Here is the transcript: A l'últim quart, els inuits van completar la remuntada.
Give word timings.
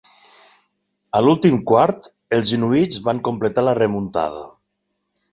A 1.17 1.19
l'últim 1.25 1.57
quart, 1.71 2.07
els 2.37 2.53
inuits 2.57 3.01
van 3.09 3.19
completar 3.27 3.65
la 3.67 3.75
remuntada. 3.81 4.41